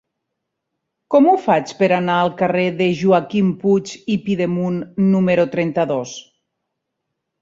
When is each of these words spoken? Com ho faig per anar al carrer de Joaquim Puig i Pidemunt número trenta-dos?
Com 1.15 1.27
ho 1.31 1.33
faig 1.43 1.73
per 1.81 1.89
anar 1.97 2.15
al 2.21 2.33
carrer 2.39 2.65
de 2.79 2.87
Joaquim 3.01 3.51
Puig 3.65 3.93
i 4.15 4.17
Pidemunt 4.25 4.81
número 5.13 5.47
trenta-dos? 5.57 6.17